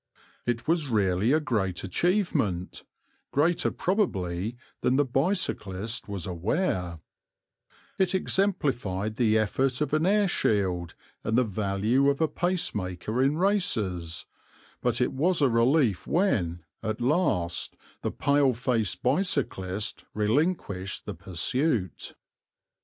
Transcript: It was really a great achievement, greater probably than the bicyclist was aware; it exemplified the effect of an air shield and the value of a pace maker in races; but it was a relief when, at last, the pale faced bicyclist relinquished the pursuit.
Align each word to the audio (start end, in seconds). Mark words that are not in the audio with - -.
It 0.47 0.67
was 0.67 0.87
really 0.87 1.31
a 1.31 1.39
great 1.39 1.83
achievement, 1.83 2.83
greater 3.29 3.69
probably 3.69 4.57
than 4.81 4.95
the 4.95 5.05
bicyclist 5.05 6.07
was 6.09 6.25
aware; 6.25 6.99
it 7.99 8.15
exemplified 8.15 9.17
the 9.17 9.37
effect 9.37 9.79
of 9.79 9.93
an 9.93 10.07
air 10.07 10.27
shield 10.27 10.95
and 11.23 11.37
the 11.37 11.43
value 11.43 12.09
of 12.09 12.19
a 12.19 12.27
pace 12.27 12.73
maker 12.73 13.21
in 13.21 13.37
races; 13.37 14.25
but 14.81 15.01
it 15.01 15.13
was 15.13 15.39
a 15.39 15.49
relief 15.49 16.07
when, 16.07 16.65
at 16.81 16.99
last, 16.99 17.77
the 18.01 18.09
pale 18.09 18.53
faced 18.55 19.03
bicyclist 19.03 20.03
relinquished 20.15 21.05
the 21.05 21.13
pursuit. 21.13 22.15